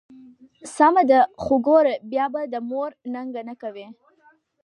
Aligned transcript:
سمه 0.75 1.03
ده، 1.09 1.19
خو 1.41 1.55
ګوره 1.67 1.95
بیا 2.11 2.25
به 2.33 2.41
د 2.53 2.55
مور 2.69 2.89
ننګه 3.13 3.41
نه 3.49 3.55
کوې. 3.61 3.87